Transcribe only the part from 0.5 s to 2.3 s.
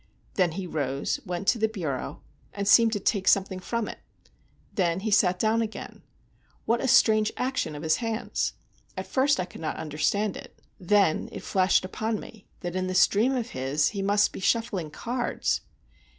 he rose, went to the bureau,